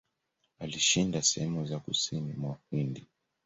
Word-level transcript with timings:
Alishinda 0.59 1.21
sehemu 1.21 1.65
za 1.65 1.79
kusini 1.79 2.33
mwa 2.33 2.57
Uhindi. 2.71 3.07